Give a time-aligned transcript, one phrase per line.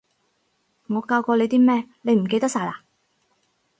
[0.87, 2.71] 我教過你啲咩，你唔記得晒嘞？